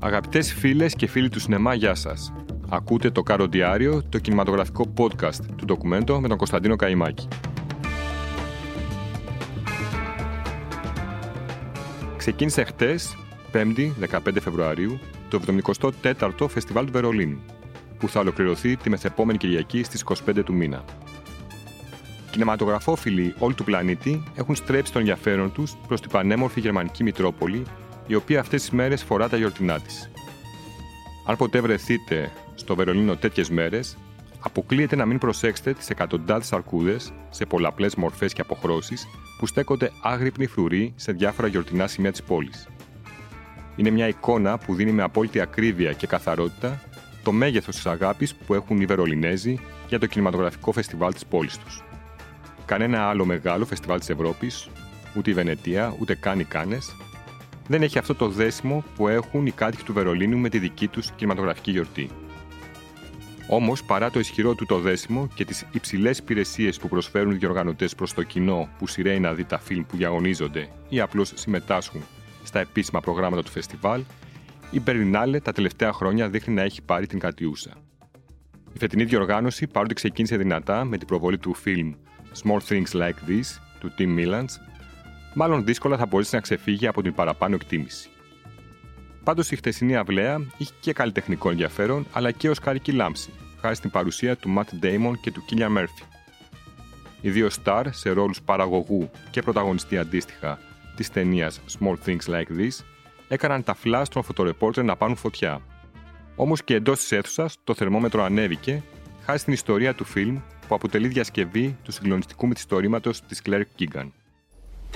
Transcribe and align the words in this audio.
Αγαπητές 0.00 0.54
φίλες 0.54 0.94
και 0.94 1.06
φίλοι 1.06 1.28
του 1.28 1.40
σινεμά, 1.40 1.74
γεια 1.74 1.94
σας. 1.94 2.32
Ακούτε 2.68 3.10
το 3.10 3.22
Κάρο 3.22 3.46
Διάριο, 3.46 4.02
το 4.08 4.18
κινηματογραφικό 4.18 4.92
podcast 4.96 5.44
του 5.56 5.64
ντοκουμέντο 5.64 6.20
με 6.20 6.28
τον 6.28 6.36
Κωνσταντίνο 6.36 6.76
Καϊμάκη. 6.76 7.28
Ξεκίνησε 12.16 12.64
χτες, 12.64 13.16
5η 13.52 13.92
15 13.98 14.40
Φεβρουαρίου, 14.40 14.98
το 15.28 15.40
74ο 15.46 16.48
Φεστιβάλ 16.48 16.86
του 16.86 16.92
Βερολίνου, 16.92 17.40
που 17.98 18.08
θα 18.08 18.20
ολοκληρωθεί 18.20 18.76
τη 18.76 18.90
μεθεπόμενη 18.90 19.38
Κυριακή 19.38 19.82
στις 19.82 20.04
25 20.26 20.42
του 20.44 20.54
μήνα. 20.54 20.84
Κινηματογραφόφιλοι 22.30 23.34
όλου 23.38 23.54
του 23.54 23.64
πλανήτη 23.64 24.22
έχουν 24.34 24.54
στρέψει 24.54 24.92
τον 24.92 25.00
ενδιαφέρον 25.00 25.52
τους 25.52 25.76
προς 25.86 26.00
την 26.00 26.10
πανέμορφη 26.10 26.60
γερμανική 26.60 27.02
Μητρόπολη 27.02 27.62
η 28.08 28.14
οποία 28.14 28.40
αυτές 28.40 28.60
τις 28.60 28.70
μέρες 28.70 29.02
φορά 29.02 29.28
τα 29.28 29.36
γιορτινά 29.36 29.80
της. 29.80 30.10
Αν 31.26 31.36
ποτέ 31.36 31.60
βρεθείτε 31.60 32.32
στο 32.54 32.74
Βερολίνο 32.74 33.16
τέτοιες 33.16 33.50
μέρες, 33.50 33.96
αποκλείεται 34.40 34.96
να 34.96 35.06
μην 35.06 35.18
προσέξετε 35.18 35.72
τις 35.72 35.90
εκατοντάδες 35.90 36.52
αρκούδες 36.52 37.12
σε 37.30 37.46
πολλαπλές 37.46 37.94
μορφές 37.94 38.32
και 38.32 38.40
αποχρώσεις 38.40 39.06
που 39.38 39.46
στέκονται 39.46 39.90
άγρυπνοι 40.02 40.46
φρουροί 40.46 40.92
σε 40.96 41.12
διάφορα 41.12 41.48
γιορτινά 41.48 41.86
σημεία 41.86 42.10
της 42.10 42.22
πόλης. 42.22 42.68
Είναι 43.76 43.90
μια 43.90 44.08
εικόνα 44.08 44.58
που 44.58 44.74
δίνει 44.74 44.92
με 44.92 45.02
απόλυτη 45.02 45.40
ακρίβεια 45.40 45.92
και 45.92 46.06
καθαρότητα 46.06 46.80
το 47.22 47.32
μέγεθος 47.32 47.74
της 47.74 47.86
αγάπης 47.86 48.34
που 48.34 48.54
έχουν 48.54 48.80
οι 48.80 48.86
Βερολινέζοι 48.86 49.60
για 49.88 49.98
το 49.98 50.06
κινηματογραφικό 50.06 50.72
φεστιβάλ 50.72 51.12
της 51.12 51.26
πόλης 51.26 51.58
τους. 51.58 51.82
Κανένα 52.64 53.08
άλλο 53.08 53.24
μεγάλο 53.24 53.64
φεστιβάλ 53.64 53.98
της 53.98 54.08
Ευρώπης, 54.08 54.68
ούτε 55.16 55.30
η 55.30 55.34
Βενετία, 55.34 55.94
ούτε 55.98 56.14
καν 56.14 56.38
οι 56.40 56.44
Κάνες, 56.44 56.94
δεν 57.68 57.82
έχει 57.82 57.98
αυτό 57.98 58.14
το 58.14 58.28
δέσιμο 58.28 58.84
που 58.96 59.08
έχουν 59.08 59.46
οι 59.46 59.50
κάτοικοι 59.50 59.82
του 59.82 59.92
Βερολίνου 59.92 60.38
με 60.38 60.48
τη 60.48 60.58
δική 60.58 60.88
τους 60.88 61.10
κινηματογραφική 61.10 61.70
γιορτή. 61.70 62.10
Όμως, 63.50 63.84
παρά 63.84 64.10
το 64.10 64.18
ισχυρό 64.18 64.54
του 64.54 64.66
το 64.66 64.78
δέσιμο 64.78 65.28
και 65.34 65.44
τις 65.44 65.66
υψηλές 65.72 66.18
υπηρεσίες 66.18 66.78
που 66.78 66.88
προσφέρουν 66.88 67.32
οι 67.32 67.36
διοργανωτές 67.36 67.94
προς 67.94 68.14
το 68.14 68.22
κοινό 68.22 68.68
που 68.78 68.86
σειραίει 68.86 69.20
να 69.20 69.34
δει 69.34 69.44
τα 69.44 69.58
φιλμ 69.58 69.84
που 69.86 69.96
διαγωνίζονται 69.96 70.68
ή 70.88 71.00
απλώς 71.00 71.32
συμμετάσχουν 71.34 72.02
στα 72.42 72.60
επίσημα 72.60 73.00
προγράμματα 73.00 73.42
του 73.42 73.50
φεστιβάλ, 73.50 74.02
η 74.70 74.82
Berlinale 74.86 75.38
τα 75.42 75.52
τελευταία 75.52 75.92
χρόνια 75.92 76.28
δείχνει 76.28 76.54
να 76.54 76.62
έχει 76.62 76.82
πάρει 76.82 77.06
την 77.06 77.18
κατιούσα. 77.18 77.70
Η 78.72 78.78
φετινή 78.78 79.04
διοργάνωση, 79.04 79.66
παρότι 79.66 79.94
ξεκίνησε 79.94 80.36
δυνατά 80.36 80.84
με 80.84 80.98
την 80.98 81.06
προβολή 81.06 81.38
του 81.38 81.54
φιλμ 81.54 81.92
Small 82.42 82.58
Things 82.68 82.90
Like 82.92 83.28
This 83.28 83.60
του 83.80 83.92
Tim 83.98 84.18
Millans, 84.18 84.67
μάλλον 85.34 85.64
δύσκολα 85.64 85.96
θα 85.96 86.06
μπορέσει 86.06 86.34
να 86.34 86.40
ξεφύγει 86.40 86.86
από 86.86 87.02
την 87.02 87.14
παραπάνω 87.14 87.54
εκτίμηση. 87.54 88.08
Πάντως 89.24 89.50
η 89.50 89.56
χτεσινή 89.56 89.96
αυλαία 89.96 90.40
είχε 90.56 90.72
και 90.80 90.92
καλλιτεχνικό 90.92 91.50
ενδιαφέρον, 91.50 92.06
αλλά 92.12 92.30
και 92.30 92.50
οσκαρική 92.50 92.92
λάμψη, 92.92 93.30
χάρη 93.60 93.74
στην 93.74 93.90
παρουσία 93.90 94.36
του 94.36 94.48
Ματ 94.48 94.74
Ντέιμον 94.74 95.20
και 95.20 95.32
του 95.32 95.44
Κίλια 95.46 95.68
Μέρφυ. 95.68 96.02
Οι 97.20 97.30
δύο 97.30 97.50
στάρ 97.50 97.92
σε 97.92 98.10
ρόλους 98.10 98.42
παραγωγού 98.42 99.10
και 99.30 99.42
πρωταγωνιστή 99.42 99.98
αντίστοιχα 99.98 100.58
της 100.96 101.10
ταινίας 101.10 101.60
Small 101.78 101.94
Things 102.06 102.24
Like 102.26 102.58
This 102.58 102.84
έκαναν 103.28 103.64
τα 103.64 103.74
φλά 103.74 104.02
των 104.06 104.22
φωτορεπόρτερ 104.22 104.84
να 104.84 104.96
πάρουν 104.96 105.16
φωτιά. 105.16 105.60
Όμως 106.36 106.64
και 106.64 106.74
εντός 106.74 106.98
της 106.98 107.12
αίθουσας 107.12 107.56
το 107.64 107.74
θερμόμετρο 107.74 108.24
ανέβηκε 108.24 108.82
χάρη 109.24 109.38
στην 109.38 109.52
ιστορία 109.52 109.94
του 109.94 110.04
φιλμ 110.04 110.38
που 110.68 110.74
αποτελεί 110.74 111.08
διασκευή 111.08 111.76
του 111.82 111.92
συγκλονιστικού 111.92 112.46
μυθιστορήματος 112.46 113.20
της 113.22 113.42
Claire 113.44 113.64
Keegan. 113.78 114.08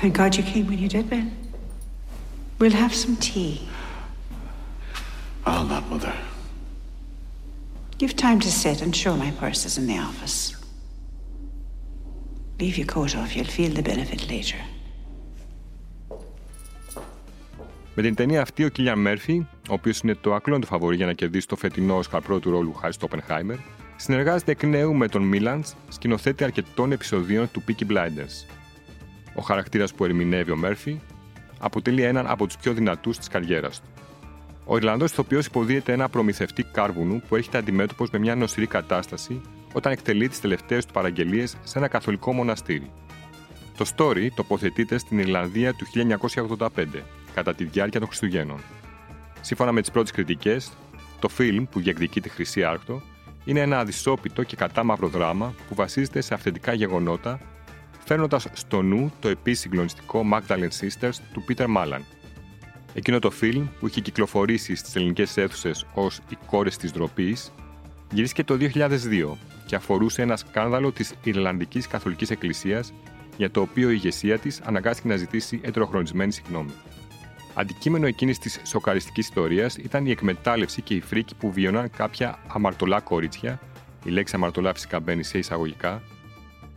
Thank 0.02 0.16
God 0.16 0.34
you 0.36 0.42
came 0.52 0.66
when 0.70 0.80
you 0.84 0.88
did, 0.96 1.08
Ben. 1.08 1.28
We'll 2.58 2.78
have 2.84 2.92
some 2.92 3.16
tea. 3.28 3.52
I'll 5.46 5.66
not, 5.72 5.84
Mother. 5.90 6.14
Leave 12.60 12.76
your 12.80 12.88
coat 12.96 13.12
off, 13.20 13.30
you'll 13.36 13.54
feel 13.58 13.72
the 13.78 13.82
benefit 13.90 14.20
later. 14.28 14.60
Με 17.94 18.02
την 18.02 18.14
ταινία 18.14 18.40
αυτή, 18.42 18.64
ο 18.64 18.68
Κίλιαν 18.68 18.98
Μέρφυ, 18.98 19.46
ο 19.68 19.72
οποίος 19.72 20.00
είναι 20.00 20.14
το 20.14 20.34
ακλόντο 20.34 20.66
φαβορή 20.66 20.96
για 20.96 21.06
να 21.06 21.12
κερδίσει 21.12 21.48
το 21.48 21.56
φετινό 21.56 21.96
Όσκαρ 21.96 22.20
πρώτου 22.20 22.50
ρόλου 22.50 22.72
χάρη 22.72 22.94
τοπενχάιμερ, 22.96 23.56
συνεργάζεται 23.96 24.50
εκ 24.50 24.62
νέου 24.62 24.94
με 24.94 25.08
τον 25.08 25.22
Μίλαντς, 25.22 25.76
σκηνοθέτη 25.88 26.44
αρκετών 26.44 26.92
επεισοδίων 26.92 27.50
του 27.50 27.62
Peaky 27.68 27.92
Blinders, 27.92 28.61
ο 29.34 29.42
χαρακτήρας 29.42 29.94
που 29.94 30.04
ερμηνεύει 30.04 30.50
ο 30.50 30.56
Μέρφυ 30.56 31.00
αποτελεί 31.58 32.02
έναν 32.02 32.26
από 32.26 32.46
τους 32.46 32.56
πιο 32.56 32.72
δυνατούς 32.72 33.18
της 33.18 33.28
καριέρας 33.28 33.80
του. 33.80 33.86
Ο 34.64 34.76
Ιρλανδός 34.76 35.10
ηθοποιός 35.10 35.46
υποδίεται 35.46 35.92
ένα 35.92 36.08
προμηθευτή 36.08 36.62
κάρβουνου 36.62 37.22
που 37.28 37.36
έρχεται 37.36 37.58
αντιμέτωπος 37.58 38.10
με 38.10 38.18
μια 38.18 38.34
νοσηρή 38.34 38.66
κατάσταση 38.66 39.40
όταν 39.72 39.92
εκτελεί 39.92 40.28
τις 40.28 40.40
τελευταίες 40.40 40.86
του 40.86 40.92
παραγγελίες 40.92 41.56
σε 41.62 41.78
ένα 41.78 41.88
καθολικό 41.88 42.32
μοναστήρι. 42.32 42.90
Το 43.76 43.86
story 43.96 44.28
τοποθετείται 44.34 44.98
στην 44.98 45.18
Ιρλανδία 45.18 45.74
του 45.74 45.86
1985, 46.48 47.02
κατά 47.34 47.54
τη 47.54 47.64
διάρκεια 47.64 48.00
των 48.00 48.08
Χριστουγέννων. 48.08 48.60
Σύμφωνα 49.40 49.72
με 49.72 49.80
τις 49.80 49.90
πρώτες 49.90 50.10
κριτικές, 50.10 50.72
το 51.18 51.28
φιλμ 51.28 51.64
που 51.64 51.80
διεκδικεί 51.80 52.20
τη 52.20 52.28
Χρυσή 52.28 52.64
Άρκτο 52.64 53.02
είναι 53.44 53.60
ένα 53.60 53.78
αδυσόπιτο 53.78 54.42
και 54.42 54.56
κατάμαυρο 54.56 55.08
δράμα 55.08 55.54
που 55.68 55.74
βασίζεται 55.74 56.20
σε 56.20 56.34
αυθεντικά 56.34 56.72
γεγονότα 56.72 57.40
φέρνοντα 58.12 58.38
στο 58.38 58.82
νου 58.82 59.12
το 59.20 59.28
επίση 59.28 59.60
συγκλονιστικό 59.60 60.24
Magdalene 60.32 60.68
Sisters 60.80 61.14
του 61.32 61.44
Peter 61.48 61.66
Mallan. 61.76 62.00
Εκείνο 62.94 63.18
το 63.18 63.30
φιλμ 63.30 63.66
που 63.80 63.86
είχε 63.86 64.00
κυκλοφορήσει 64.00 64.74
στις 64.74 64.96
ελληνικές 64.96 65.36
αίθουσες 65.36 65.86
ως 65.94 66.20
Οι 66.28 66.36
κόρες 66.46 66.76
της 66.76 66.92
ντροπής, 66.92 67.52
γυρίστηκε 68.12 68.44
το 68.44 68.56
2002 68.56 69.36
και 69.66 69.74
αφορούσε 69.74 70.22
ένα 70.22 70.36
σκάνδαλο 70.36 70.92
της 70.92 71.14
Ιρλανδικής 71.22 71.86
Καθολικής 71.86 72.30
Εκκλησίας 72.30 72.92
για 73.36 73.50
το 73.50 73.60
οποίο 73.60 73.90
η 73.90 73.94
ηγεσία 73.96 74.38
της 74.38 74.60
αναγκάστηκε 74.60 75.08
να 75.08 75.16
ζητήσει 75.16 75.60
ετεροχρονισμένη 75.62 76.32
συγγνώμη. 76.32 76.72
Αντικείμενο 77.54 78.06
εκείνης 78.06 78.38
της 78.38 78.60
σοκαριστικής 78.64 79.28
ιστορίας 79.28 79.76
ήταν 79.76 80.06
η 80.06 80.10
εκμετάλλευση 80.10 80.82
και 80.82 80.94
η 80.94 81.00
φρίκη 81.00 81.34
που 81.34 81.52
βίωναν 81.52 81.90
κάποια 81.90 82.38
αμαρτωλά 82.46 83.00
κορίτσια, 83.00 83.60
η 84.04 84.10
λέξη 84.10 84.34
αμαρτωλά 84.36 84.72
φυσικά 84.72 85.00
μπαίνει 85.00 85.22
σε 85.22 85.38
εισαγωγικά, 85.38 86.02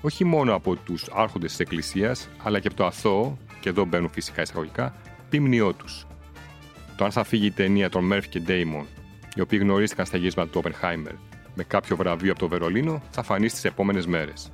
όχι 0.06 0.24
μόνο 0.24 0.56
από 0.56 0.76
τους 0.76 1.08
άρχοντες 1.14 1.50
της 1.50 1.60
Εκκλησίας, 1.60 2.30
αλλά 2.44 2.60
και 2.60 2.68
από 2.68 2.78
το 2.78 2.86
αθώο, 2.86 3.38
και 3.60 3.70
εδώ 3.70 3.86
μπαίνουν 3.86 4.10
φυσικά 4.10 4.42
εισαγωγικά, 4.42 4.96
πίμνιό 5.30 5.74
τους. 5.74 6.06
Το 6.96 7.06
αν 7.06 7.12
θα 7.12 7.24
φύγει 7.24 7.46
η 7.46 7.52
ταινία 7.52 7.90
των 7.90 8.04
Μέρφ 8.04 8.28
και 8.28 8.40
Ντέιμον, 8.40 8.86
οι 9.36 9.42
οποίοι 9.42 9.60
γνωρίστηκαν 9.62 10.06
στα 10.06 10.18
γύσματα 10.18 10.50
του 10.50 10.58
Όπενχάιμερ 10.60 11.14
με 11.56 11.64
κάποιο 11.64 11.96
βραβείο 11.96 12.32
από 12.32 12.40
το 12.40 12.48
Βερολίνο, 12.48 13.02
θα 13.10 13.24
φανεί 13.24 13.48
στις 13.48 13.66
επόμενες 13.66 14.06
μέρες. 14.06 14.52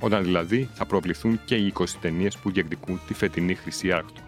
Όταν 0.00 0.22
δηλαδή 0.22 0.68
θα 0.74 0.86
προβληθούν 0.86 1.40
και 1.44 1.56
οι 1.56 1.72
20 1.78 1.84
ταινίες 2.00 2.36
που 2.36 2.50
διεκδικούν 2.50 3.00
τη 3.06 3.14
φετινή 3.14 3.54
Χρυσή 3.54 3.92
Άρκτο. 3.92 4.20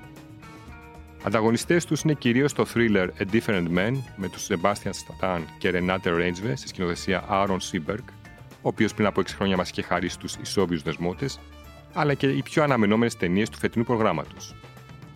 Ανταγωνιστές 1.22 1.84
τους 1.84 2.03
είναι 2.03 2.15
κυρίως 2.15 2.53
το 2.53 2.67
thriller 2.75 3.09
A 3.19 3.25
Different 3.33 3.67
Man 3.78 3.93
με 4.17 4.28
τους 4.28 4.47
Sebastian 4.49 4.91
Stan 4.91 5.41
και 5.59 5.71
Renate 5.75 6.09
Rangeve 6.09 6.53
στη 6.55 6.69
σκηνοθεσία 6.69 7.25
Aaron 7.31 7.59
Seberg, 7.72 8.05
ο 8.63 8.69
οποίος 8.69 8.95
πριν 8.95 9.07
από 9.07 9.21
6 9.21 9.25
χρόνια 9.35 9.57
μας 9.57 9.71
είχε 9.71 9.83
χαρίσει 9.83 10.19
τους 10.19 10.35
ισόβιους 10.43 10.83
δεσμότες, 10.83 11.41
αλλά 11.93 12.15
και 12.15 12.27
οι 12.27 12.43
πιο 12.43 12.63
αναμενόμενες 12.63 13.17
ταινίες 13.17 13.49
του 13.49 13.59
φετινού 13.59 13.85
προγράμματος, 13.85 14.55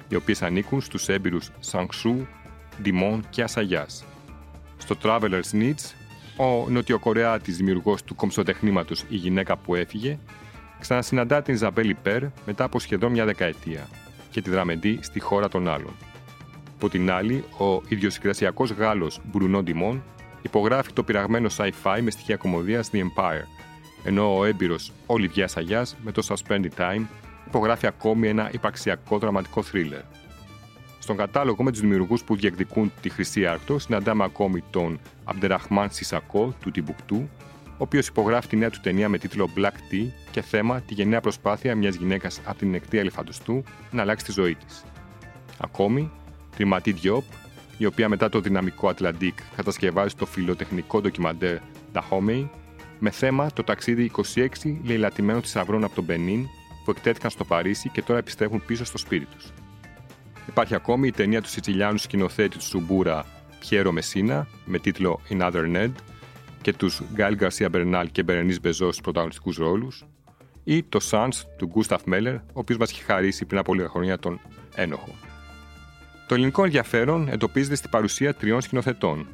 οι 0.08 0.14
οποίες 0.14 0.42
ανήκουν 0.42 0.80
στους 0.80 1.08
έμπειρους 1.08 1.50
Σανξού, 1.58 2.26
Ντιμόν 2.82 3.24
και 3.30 3.42
Ασαγιά. 3.42 3.86
Στο 4.76 4.96
Traveler's 5.02 5.52
Needs, 5.52 5.92
ο 6.36 6.68
νοτιοκορεάτη 6.68 7.52
δημιουργός 7.52 8.02
του 8.02 8.14
κομψοτεχνήματος 8.14 9.04
Η 9.08 9.16
γυναίκα 9.16 9.56
που 9.56 9.74
έφυγε, 9.74 10.18
ξανασυναντά 10.80 11.42
την 11.42 11.56
Ζαμπέλη 11.56 11.94
Περ 11.94 12.22
μετά 12.46 12.64
από 12.64 12.78
σχεδόν 12.78 13.10
μια 13.10 13.24
δεκαετία 13.24 13.88
και 14.30 14.42
τη 14.42 14.50
δραμεντή 14.50 14.98
στη 15.02 15.20
χώρα 15.20 15.48
των 15.48 15.68
άλλων. 15.68 15.92
Από 16.74 16.88
την 16.88 17.10
άλλη, 17.10 17.44
ο 17.58 17.82
ιδιοσυγκρασιακός 17.88 18.70
Γάλλος 18.70 19.20
Μπρουνό 19.32 19.62
Ντιμόν 19.62 20.02
υπογράφει 20.42 20.92
το 20.92 21.02
πειραγμένο 21.02 21.48
sci-fi 21.56 22.00
με 22.02 22.10
στοιχεία 22.10 22.36
κομμωδίας 22.36 22.90
The 22.92 22.96
Empire, 22.96 23.46
ενώ 24.04 24.38
ο 24.38 24.44
έμπειρος 24.44 24.92
Ολιβιάς 25.06 25.56
Αγιάς 25.56 25.96
με 26.02 26.12
το 26.12 26.26
Suspended 26.28 26.70
Time 26.76 27.04
υπογράφει 27.46 27.86
ακόμη 27.86 28.28
ένα 28.28 28.50
υπαρξιακό 28.52 29.18
δραματικό 29.18 29.62
thriller. 29.72 30.02
Στον 30.98 31.16
κατάλογο 31.16 31.62
με 31.62 31.70
τους 31.70 31.80
δημιουργούς 31.80 32.24
που 32.24 32.36
διεκδικούν 32.36 32.92
τη 33.00 33.08
Χρυσή 33.08 33.46
Άρκτο 33.46 33.78
συναντάμε 33.78 34.24
ακόμη 34.24 34.62
τον 34.70 35.00
Αμπτεραχμάν 35.24 35.90
Σισακό 35.90 36.54
του 36.60 36.70
Τιμπουκτού, 36.70 37.28
ο 37.66 37.84
οποίος 37.84 38.06
υπογράφει 38.06 38.48
τη 38.48 38.56
νέα 38.56 38.70
του 38.70 38.80
ταινία 38.80 39.08
με 39.08 39.18
τίτλο 39.18 39.50
Black 39.56 39.92
Tea 39.92 40.06
και 40.30 40.42
θέμα 40.42 40.80
τη 40.80 40.94
γενναία 40.94 41.20
προσπάθεια 41.20 41.74
μιας 41.74 41.94
γυναίκας 41.94 42.40
από 42.44 42.58
την 42.58 42.70
νεκτή 42.70 42.98
αλεφαντοστού 42.98 43.64
να 43.90 44.02
αλλάξει 44.02 44.24
τη 44.24 44.32
ζωή 44.32 44.54
της. 44.54 44.84
Ακόμη, 45.58 46.10
τη 46.56 46.64
Ματί 46.64 46.92
Διόπ 46.92 47.24
η 47.78 47.86
οποία 47.86 48.08
μετά 48.08 48.28
το 48.28 48.40
δυναμικό 48.40 48.88
Atlantique 48.88 49.38
κατασκευάζει 49.56 50.14
το 50.14 50.26
φιλοτεχνικό 50.26 51.00
ντοκιμαντέρ 51.00 51.58
Dahomey 51.92 52.48
με 52.98 53.10
θέμα 53.10 53.50
το 53.52 53.62
ταξίδι 53.62 54.10
26 54.34 54.46
λεηλατημένων 54.84 55.42
θησαυρών 55.42 55.84
από 55.84 55.94
τον 55.94 56.04
Μπενίν 56.04 56.46
που 56.84 56.90
εκτέθηκαν 56.90 57.30
στο 57.30 57.44
Παρίσι 57.44 57.88
και 57.88 58.02
τώρα 58.02 58.18
επιστρέφουν 58.18 58.62
πίσω 58.66 58.84
στο 58.84 58.98
σπίτι 58.98 59.26
τους. 59.36 59.52
Υπάρχει 60.48 60.74
ακόμη 60.74 61.06
η 61.06 61.12
ταινία 61.12 61.42
του 61.42 61.48
Σιτσιλιάνου 61.48 61.98
σκηνοθέτη 61.98 62.58
του 62.58 62.64
Suburra 62.64 63.24
Πιέρο 63.58 63.92
Μεσίνα 63.92 64.46
με 64.64 64.78
τίτλο 64.78 65.20
Another 65.30 65.76
End 65.76 65.90
και 66.62 66.72
τους 66.72 67.02
Γκαέλ 67.12 67.34
Γκαρσία 67.34 67.68
Μπερνάλ 67.68 68.10
και 68.10 68.22
Μπερενίς 68.22 68.60
Μπεζό 68.60 68.84
στους 68.84 69.00
πρωταγωνιστικούς 69.00 69.56
ρόλους 69.56 70.04
ή 70.64 70.82
το 70.82 71.00
Sons 71.10 71.42
του 71.56 71.66
Γκούσταφ 71.66 72.04
Μέλλερ, 72.04 72.34
ο 72.34 72.40
οποίος 72.52 72.78
μας 72.78 72.90
έχει 72.90 73.02
χαρίσει 73.02 73.44
πριν 73.44 73.58
από 73.58 73.74
λίγα 73.74 73.88
χρόνια 73.88 74.18
τον 74.18 74.40
Ένοχο. 74.74 75.31
Το 76.32 76.38
ελληνικό 76.38 76.64
ενδιαφέρον 76.64 77.28
εντοπίζεται 77.28 77.74
στην 77.74 77.90
παρουσία 77.90 78.34
τριών 78.34 78.60
σκηνοθετών. 78.60 79.26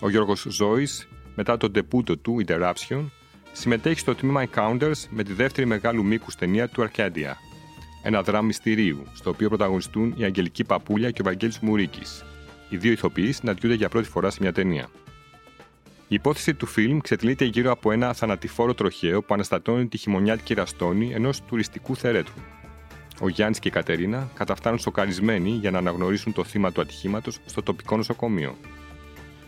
Ο 0.00 0.10
Γιώργος 0.10 0.46
Ζώης, 0.48 1.08
μετά 1.34 1.56
τον 1.56 1.72
τεπούτο 1.72 2.16
του 2.16 2.44
Interruption, 2.46 3.04
συμμετέχει 3.52 3.98
στο 3.98 4.14
τμήμα 4.14 4.44
Encounters 4.46 5.06
με 5.10 5.22
τη 5.22 5.32
δεύτερη 5.32 5.66
μεγάλου 5.66 6.04
μήκου 6.04 6.30
ταινία 6.38 6.68
του 6.68 6.88
Arcadia, 6.88 7.32
ένα 8.02 8.22
δράμα 8.22 8.46
μυστηρίου, 8.46 9.06
στο 9.14 9.30
οποίο 9.30 9.48
πρωταγωνιστούν 9.48 10.14
η 10.16 10.24
Αγγελική 10.24 10.64
Παπούλια 10.64 11.10
και 11.10 11.20
ο 11.20 11.24
Βαγγέλης 11.24 11.58
Μουρίκης. 11.58 12.24
Οι 12.68 12.76
δύο 12.76 12.92
ηθοποιοί 12.92 13.32
συναντιούνται 13.32 13.76
για 13.76 13.88
πρώτη 13.88 14.08
φορά 14.08 14.30
σε 14.30 14.38
μια 14.40 14.52
ταινία. 14.52 14.88
Η 16.08 16.14
υπόθεση 16.14 16.54
του 16.54 16.66
φιλμ 16.66 16.98
ξετλείται 16.98 17.44
γύρω 17.44 17.70
από 17.70 17.92
ένα 17.92 18.12
θανατηφόρο 18.12 18.74
τροχαίο 18.74 19.22
που 19.22 19.34
αναστατώνει 19.34 19.86
τη 19.86 19.96
χειμωνιάτικη 19.96 20.54
ραστόνη 20.54 21.12
ενός 21.12 21.40
τουριστικού 21.42 21.96
θερέτρου. 21.96 22.34
Ο 23.20 23.28
Γιάννης 23.28 23.58
και 23.58 23.68
η 23.68 23.70
Κατερίνα 23.70 24.30
καταφτάνουν 24.34 24.78
σοκαρισμένοι 24.78 25.50
για 25.50 25.70
να 25.70 25.78
αναγνωρίσουν 25.78 26.32
το 26.32 26.44
θύμα 26.44 26.72
του 26.72 26.80
ατυχήματος 26.80 27.38
στο 27.46 27.62
τοπικό 27.62 27.96
νοσοκομείο. 27.96 28.56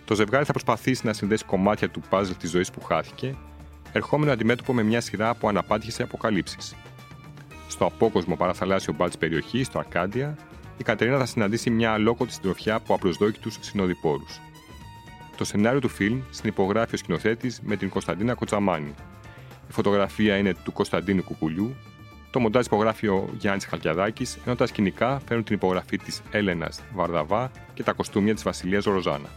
Το 0.04 0.14
ζευγάρι 0.14 0.44
θα 0.44 0.52
προσπαθήσει 0.52 1.06
να 1.06 1.12
συνδέσει 1.12 1.44
κομμάτια 1.44 1.88
του 1.90 2.00
παζλ 2.08 2.32
της 2.32 2.50
ζωής 2.50 2.70
που 2.70 2.80
χάθηκε, 2.80 3.36
ερχόμενο 3.92 4.32
αντιμέτωπο 4.32 4.72
με 4.72 4.82
μια 4.82 5.00
σειρά 5.00 5.28
από 5.28 5.48
αναπάντηχες 5.48 6.00
αποκαλύψεις. 6.00 6.74
Στο 7.68 7.84
απόκοσμο 7.84 8.36
παραθαλάσσιο 8.36 8.92
μπαλ 8.92 9.10
τη 9.10 9.18
περιοχή, 9.18 9.64
στο 9.64 9.78
Αρκάντια, 9.78 10.36
η 10.78 10.82
Κατερίνα 10.82 11.18
θα 11.18 11.26
συναντήσει 11.26 11.70
μια 11.70 11.92
αλόκοτη 11.92 12.32
συντροφιά 12.32 12.74
από 12.74 12.94
απροσδόκητους 12.94 13.58
συνοδοιπόρους. 13.60 14.40
Το 15.36 15.44
σενάριο 15.44 15.80
του 15.80 15.88
φιλμ 15.88 16.20
συνυπογράφει 16.30 16.94
ο 16.94 16.98
σκηνοθέτης 16.98 17.60
με 17.62 17.76
την 17.76 17.88
Κωνσταντίνα 17.88 18.34
Κοτσαμάνη. 18.34 18.94
Η 19.68 19.72
φωτογραφία 19.72 20.36
είναι 20.36 20.54
του 20.64 20.72
Κωνσταντίνου 20.72 21.22
Κουκουλιού. 21.22 21.76
Το 22.30 22.40
μοντάζ 22.40 22.66
υπογράφει 22.66 23.08
ο 23.08 23.28
Γιάννης 23.38 23.64
Χαλκιαδάκης, 23.64 24.38
ενώ 24.44 24.56
τα 24.56 24.66
σκηνικά 24.66 25.20
φέρνουν 25.26 25.44
την 25.44 25.54
υπογραφή 25.54 25.98
της 25.98 26.22
Έλενας 26.30 26.82
Βαρδαβά 26.94 27.50
και 27.74 27.82
τα 27.82 27.92
κοστούμια 27.92 28.34
της 28.34 28.42
Βασιλείας 28.42 28.84
Ροζάνα. 28.84 29.28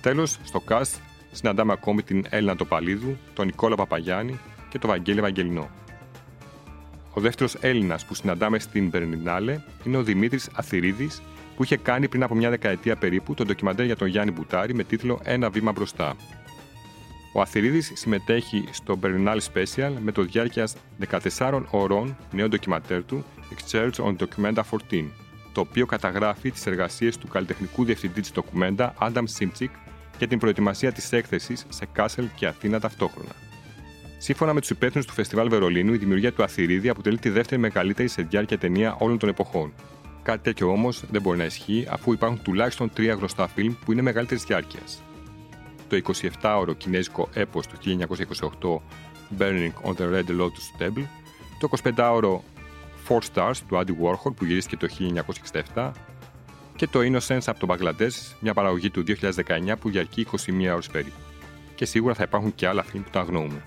Τέλος, 0.00 0.38
στο 0.44 0.62
cast 0.68 0.98
συναντάμε 1.32 1.72
ακόμη 1.72 2.02
την 2.02 2.24
Έλληνα 2.28 2.56
Τοπαλίδου, 2.56 3.16
τον 3.34 3.46
Νικόλα 3.46 3.76
Παπαγιάννη 3.76 4.38
και 4.68 4.78
τον 4.78 4.90
Βαγγέλη 4.90 5.20
Βαγγελινό. 5.20 5.70
Ο 7.12 7.20
δεύτερος 7.20 7.56
Έλληνας 7.60 8.04
που 8.04 8.14
συναντάμε 8.14 8.58
στην 8.58 8.90
Περνινάλε 8.90 9.60
είναι 9.84 9.96
ο 9.96 10.02
Δημήτρης 10.02 10.48
Αθυρίδη, 10.54 11.10
που 11.56 11.62
είχε 11.62 11.76
κάνει 11.76 12.08
πριν 12.08 12.22
από 12.22 12.34
μια 12.34 12.50
δεκαετία 12.50 12.96
περίπου 12.96 13.34
το 13.34 13.44
ντοκιμαντέρ 13.44 13.86
για 13.86 13.96
τον 13.96 14.08
Γιάννη 14.08 14.32
Μπουτάρη 14.32 14.74
με 14.74 14.84
τίτλο 14.84 15.20
Ένα 15.22 15.50
βήμα 15.50 15.72
μπροστά. 15.72 16.16
Ο 17.36 17.40
Αθυρίδη 17.40 17.80
συμμετέχει 17.80 18.64
στο 18.70 18.98
Berlinale 19.02 19.38
Special 19.52 19.92
με 20.00 20.12
το 20.12 20.22
διάρκεια 20.22 20.68
14 21.38 21.62
ωρών 21.70 22.16
νέο 22.32 22.48
ντοκιμαντέρ 22.48 23.04
του 23.04 23.24
Exchange 23.54 23.90
on 23.90 24.16
Documenta 24.16 24.62
14, 24.90 25.04
το 25.52 25.60
οποίο 25.60 25.86
καταγράφει 25.86 26.50
τις 26.50 26.66
εργασίες 26.66 27.18
του 27.18 27.28
καλλιτεχνικού 27.28 27.84
διευθυντή 27.84 28.20
της 28.20 28.32
Documenta 28.34 28.88
Adam 28.98 29.24
Simchik 29.38 29.70
και 30.16 30.26
την 30.26 30.38
προετοιμασία 30.38 30.92
της 30.92 31.12
έκθεσης 31.12 31.66
σε 31.68 31.86
Κάσελ 31.92 32.28
και 32.34 32.46
Αθήνα 32.46 32.80
ταυτόχρονα. 32.80 33.32
Σύμφωνα 34.18 34.52
με 34.52 34.60
τους 34.60 34.70
υπεύθυνους 34.70 35.06
του 35.06 35.12
Φεστιβάλ 35.12 35.48
Βερολίνου, 35.48 35.94
η 35.94 35.96
δημιουργία 35.96 36.32
του 36.32 36.42
Αθυρίδη 36.42 36.88
αποτελεί 36.88 37.18
τη 37.18 37.28
δεύτερη 37.28 37.60
μεγαλύτερη 37.60 38.08
σε 38.08 38.22
διάρκεια 38.22 38.58
ταινία 38.58 38.96
όλων 38.98 39.18
των 39.18 39.28
εποχών, 39.28 39.72
Κάτι 40.24 40.42
τέτοιο 40.42 40.70
όμως 40.70 41.04
δεν 41.10 41.22
μπορεί 41.22 41.38
να 41.38 41.44
ισχύει 41.44 41.86
αφού 41.90 42.12
υπάρχουν 42.12 42.42
τουλάχιστον 42.42 42.92
τρία 42.92 43.14
γνωστά 43.14 43.48
φιλμ 43.48 43.74
που 43.84 43.92
είναι 43.92 44.02
μεγαλύτερης 44.02 44.44
διάρκειας. 44.44 45.03
Το 45.94 46.12
27ωρο 46.42 46.76
κινέζικο 46.76 47.28
έπος 47.34 47.66
του 47.66 47.76
1928 47.82 49.38
Burning 49.38 49.72
on 49.82 49.94
the 49.94 50.12
Red 50.12 50.40
Lotus 50.40 50.82
Table, 50.82 51.04
το 51.58 51.68
25ωρο 51.82 52.38
Four 53.08 53.20
Stars 53.34 53.56
του 53.68 53.76
Andy 53.76 53.90
Warhol 53.90 54.34
που 54.36 54.44
γυρίστηκε 54.44 54.76
το 54.76 54.88
1967 55.74 55.90
και 56.76 56.86
το 56.86 57.00
Innocence 57.00 57.42
από 57.46 57.58
τον 57.58 57.68
Μπαγκλαντές, 57.68 58.36
μια 58.40 58.54
παραγωγή 58.54 58.90
του 58.90 59.04
2019 59.06 59.74
που 59.80 59.90
διαρκεί 59.90 60.26
21 60.30 60.72
ώρες 60.72 60.88
περίπου. 60.88 61.20
Και 61.74 61.84
σίγουρα 61.84 62.14
θα 62.14 62.22
υπάρχουν 62.22 62.54
και 62.54 62.66
άλλα 62.66 62.82
φιλμ 62.82 63.02
που 63.02 63.10
τα 63.10 63.20
αγνοούμε. 63.20 63.62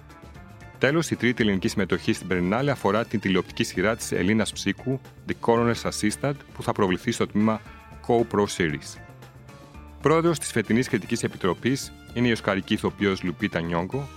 Τέλος, 0.77 1.11
η 1.11 1.15
τρίτη 1.15 1.43
ελληνική 1.43 1.67
συμμετοχή 1.67 2.13
στην 2.13 2.27
Περνάλε 2.27 2.71
αφορά 2.71 3.05
την 3.05 3.19
τηλεοπτική 3.19 3.63
σειρά 3.63 3.95
της 3.95 4.11
Ελίνας 4.11 4.53
Ψίκου, 4.53 4.99
The 5.27 5.33
Coroner's 5.45 5.91
Assistant, 5.91 6.35
που 6.53 6.63
θα 6.63 6.71
προβληθεί 6.71 7.11
στο 7.11 7.27
τμήμα 7.27 7.61
Co-Pro 8.07 8.45
Series. 8.57 8.99
Πρόεδρος 10.01 10.39
της 10.39 10.51
φετινής 10.51 10.87
κριτικής 10.87 11.23
επιτροπής 11.23 11.91
είναι 12.17 12.27
η 12.27 12.31
οσκαρική 12.31 12.73
ηθοποιός 12.73 13.23
Λουπίτα 13.23 13.59
Νιόγκο, 13.59 14.07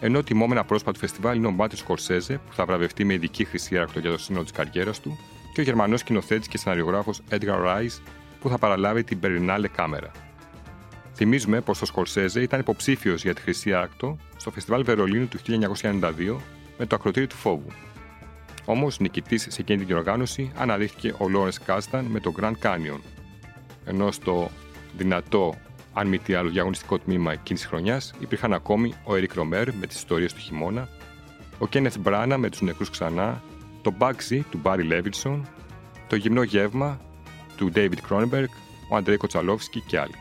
ενώ 0.00 0.22
τιμόμενα 0.22 0.64
πρόσωπα 0.64 0.92
του 0.92 0.98
φεστιβάλ 0.98 1.36
είναι 1.36 1.46
ο 1.46 1.50
Μάτιο 1.50 1.78
Σκορσέζε, 1.78 2.40
που 2.48 2.54
θα 2.54 2.64
βραβευτεί 2.64 3.04
με 3.04 3.12
ειδική 3.14 3.44
χρυσή 3.44 3.76
άρακτο 3.76 3.98
για 3.98 4.10
το 4.10 4.18
σύνολο 4.18 4.42
της 4.42 4.52
καριέρας 4.52 5.00
του, 5.00 5.18
και 5.54 5.60
ο 5.60 5.62
Γερμανός 5.62 6.00
σκηνοθέτης 6.00 6.48
και 6.48 6.58
σεναριογράφο 6.58 7.12
Edgar 7.30 7.64
Rice, 7.66 8.00
που 8.40 8.48
θα 8.48 8.58
παραλάβει 8.58 9.04
την 9.04 9.20
Περινάλε 9.20 9.68
κάμερα. 9.68 10.10
Θυμίζουμε 11.14 11.60
πως 11.60 11.82
ο 11.82 11.84
Σκορσέζε 11.84 12.40
ήταν 12.40 12.60
υποψήφιος 12.60 13.22
για 13.22 13.34
τη 13.34 13.40
Χρυσή 13.40 13.74
Άκτο 13.74 14.18
στο 14.36 14.50
Φεστιβάλ 14.50 14.84
Βερολίνου 14.84 15.28
του 15.28 15.38
1992 15.82 16.36
με 16.78 16.86
το 16.86 16.94
ακροτήρι 16.96 17.26
του 17.26 17.36
φόβου. 17.36 17.68
Όμως, 18.64 18.98
νικητής 18.98 19.46
σε 19.50 19.60
εκείνη 19.60 19.78
την 19.78 19.86
διοργάνωση 19.86 20.52
αναδείχθηκε 20.56 21.14
ο 21.18 21.28
Λόρενς 21.28 21.58
Κάσταν 21.58 22.04
με 22.04 22.20
το 22.20 22.34
Grand 22.40 22.54
Canyon. 22.62 23.00
Ενώ 23.84 24.10
στο 24.10 24.50
δυνατό, 24.96 25.54
αν 25.94 26.06
μη 26.08 26.18
τι 26.18 26.34
άλλο, 26.34 26.50
διαγωνιστικό 26.50 26.98
τμήμα 26.98 27.32
εκείνης 27.32 27.60
της 27.60 27.70
χρονιάς 27.70 28.14
υπήρχαν 28.18 28.52
ακόμη 28.52 28.94
ο 29.04 29.14
Ερικ 29.14 29.34
Ρομέρ 29.34 29.74
με 29.74 29.86
τις 29.86 29.96
ιστορίες 29.96 30.32
του 30.32 30.40
χειμώνα, 30.40 30.88
ο 31.58 31.66
Κένεθ 31.66 31.98
Μπράνα 31.98 32.38
με 32.38 32.48
τους 32.50 32.60
νεκρούς 32.60 32.90
ξανά, 32.90 33.42
το 33.82 33.94
Bugsy 33.98 34.40
του 34.50 34.58
Μπάρι 34.62 34.82
Λέβινσον, 34.82 35.48
το 36.08 36.16
γυμνό 36.16 36.42
γεύμα 36.42 37.00
του 37.56 37.72
David 37.74 37.98
Cronenberg, 38.10 38.48
ο 38.88 38.96
Αντρέι 38.96 39.16
Κοτσαλόφσκι 39.16 39.80
και 39.80 39.98
άλλοι. 39.98 40.14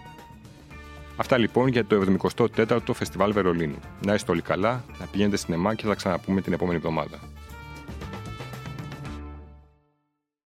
Αυτά 1.15 1.37
λοιπόν 1.37 1.67
για 1.67 1.85
το 1.85 2.17
74ο 2.55 2.93
Φεστιβάλ 2.93 3.31
Βερολίνου. 3.31 3.79
Να 4.05 4.13
είστε 4.13 4.31
όλοι 4.31 4.41
καλά, 4.41 4.83
να 4.99 5.05
πηγαίνετε 5.05 5.37
σινεμά 5.37 5.75
και 5.75 5.85
θα 5.85 5.93
ξαναπούμε 5.93 6.41
την 6.41 6.53
επόμενη 6.53 6.77
εβδομάδα. 6.77 7.19